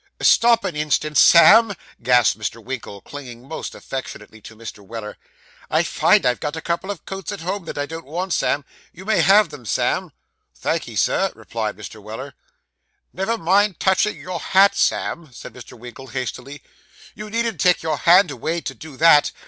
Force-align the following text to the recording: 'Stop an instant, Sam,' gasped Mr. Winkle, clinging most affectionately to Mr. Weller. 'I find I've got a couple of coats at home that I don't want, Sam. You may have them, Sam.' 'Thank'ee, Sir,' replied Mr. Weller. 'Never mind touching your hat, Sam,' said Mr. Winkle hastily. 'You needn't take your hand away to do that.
'Stop 0.19 0.63
an 0.63 0.75
instant, 0.75 1.15
Sam,' 1.15 1.75
gasped 2.01 2.35
Mr. 2.39 2.57
Winkle, 2.59 3.01
clinging 3.01 3.47
most 3.47 3.75
affectionately 3.75 4.41
to 4.41 4.55
Mr. 4.55 4.79
Weller. 4.83 5.15
'I 5.69 5.83
find 5.83 6.25
I've 6.25 6.39
got 6.39 6.55
a 6.55 6.59
couple 6.59 6.89
of 6.89 7.05
coats 7.05 7.31
at 7.31 7.41
home 7.41 7.65
that 7.65 7.77
I 7.77 7.85
don't 7.85 8.07
want, 8.07 8.33
Sam. 8.33 8.65
You 8.91 9.05
may 9.05 9.21
have 9.21 9.49
them, 9.51 9.63
Sam.' 9.63 10.11
'Thank'ee, 10.55 10.95
Sir,' 10.95 11.31
replied 11.35 11.77
Mr. 11.77 12.01
Weller. 12.01 12.33
'Never 13.13 13.37
mind 13.37 13.79
touching 13.79 14.19
your 14.19 14.39
hat, 14.39 14.75
Sam,' 14.75 15.29
said 15.31 15.53
Mr. 15.53 15.77
Winkle 15.77 16.07
hastily. 16.07 16.63
'You 17.13 17.29
needn't 17.29 17.59
take 17.61 17.83
your 17.83 17.97
hand 17.97 18.31
away 18.31 18.59
to 18.59 18.73
do 18.73 18.97
that. 18.97 19.31